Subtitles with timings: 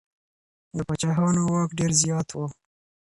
[0.75, 2.39] د پاچاهانو واک ډېر زيات و.